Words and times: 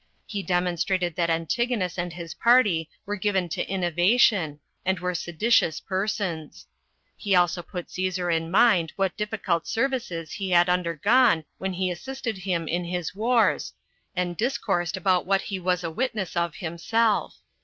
He 0.25 0.41
demonstrated 0.41 1.15
that 1.15 1.29
Antigonus 1.29 1.95
and 1.95 2.11
his 2.11 2.33
party 2.33 2.89
were 3.05 3.15
given 3.15 3.47
to 3.49 3.69
innovation, 3.69 4.59
and 4.83 4.99
were 4.99 5.13
seditious 5.13 5.79
persons. 5.79 6.65
He 7.15 7.35
also 7.35 7.61
put 7.61 7.85
Cæsar 7.85 8.35
in 8.35 8.49
mind 8.49 8.93
what 8.95 9.15
difficult 9.15 9.67
services 9.67 10.31
he 10.31 10.49
had 10.49 10.69
undergone 10.69 11.43
when 11.59 11.73
he 11.73 11.91
assisted 11.91 12.39
him 12.39 12.67
in 12.67 12.83
his 12.83 13.13
wars, 13.13 13.73
and 14.15 14.35
discoursed 14.35 14.97
about 14.97 15.27
what 15.27 15.41
he 15.41 15.59
was 15.59 15.83
a 15.83 15.91
witness 15.91 16.35
of 16.35 16.55
himself. 16.55 17.37